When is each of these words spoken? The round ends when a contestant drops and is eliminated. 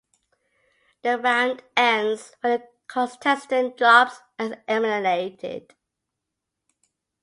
The 1.03 1.19
round 1.19 1.61
ends 1.77 2.35
when 2.41 2.59
a 2.59 2.63
contestant 2.87 3.77
drops 3.77 4.19
and 4.39 4.53
is 4.53 4.59
eliminated. 4.67 5.75